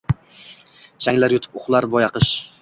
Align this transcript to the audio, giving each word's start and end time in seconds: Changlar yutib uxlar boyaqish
Changlar 1.07 1.37
yutib 1.37 1.61
uxlar 1.61 1.89
boyaqish 1.97 2.35